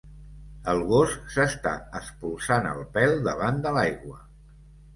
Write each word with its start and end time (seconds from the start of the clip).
El 0.71 0.79
gos 0.91 1.13
s'està 1.33 1.75
espolsant 2.01 2.71
el 2.73 2.81
pèl 2.99 3.17
davant 3.31 3.63
de 3.69 3.77
l'aigua. 3.79 4.21